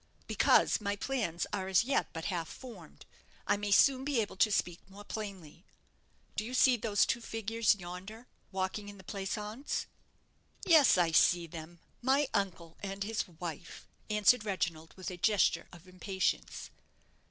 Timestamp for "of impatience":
15.71-16.71